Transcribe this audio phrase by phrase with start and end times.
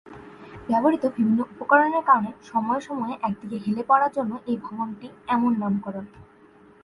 [0.67, 6.05] ব্যবহৃত বিভিন্ন উপকরণের কারণে সময়ে সময়ে একদিকে হেলে পড়ার জন্য এই ভবনটির এমন নামকরণ।